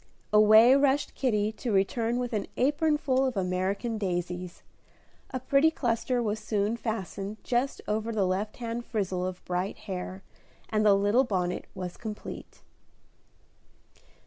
Away 0.33 0.73
rushed 0.73 1.13
Kitty 1.13 1.51
to 1.51 1.71
return 1.71 2.17
with 2.17 2.33
an 2.33 2.47
apron 2.57 2.97
full 2.97 3.23
of 3.23 3.37
American 3.37 3.99
daisies. 3.99 4.63
A 5.29 5.39
pretty 5.39 5.69
cluster 5.69 6.23
was 6.23 6.39
soon 6.39 6.75
fastened 6.75 7.37
just 7.43 7.81
over 7.87 8.11
the 8.11 8.25
left 8.25 8.57
hand 8.57 8.83
frizzle 8.83 9.23
of 9.27 9.45
bright 9.45 9.77
hair, 9.85 10.23
and 10.69 10.83
the 10.83 10.95
little 10.95 11.23
bonnet 11.23 11.65
was 11.75 11.97
complete. 11.97 12.61